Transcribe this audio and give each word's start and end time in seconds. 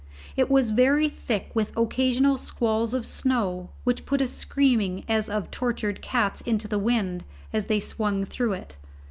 It 0.35 0.49
was 0.49 0.71
very 0.71 1.07
thick 1.09 1.51
with 1.53 1.77
occasional 1.77 2.39
squalls 2.39 2.95
of 2.95 3.05
snow, 3.05 3.69
which 3.83 4.03
put 4.07 4.19
a 4.19 4.27
screaming 4.27 5.05
as 5.07 5.29
of 5.29 5.51
tortured 5.51 6.01
cats 6.01 6.41
into 6.41 6.67
the 6.67 6.79
wind 6.79 7.23
as 7.53 7.67
they 7.67 7.79
swung 7.79 8.23
through 8.25 8.53
it. 8.53 8.77